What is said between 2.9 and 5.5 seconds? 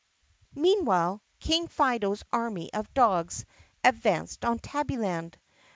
dogs advanced on Tabbyland.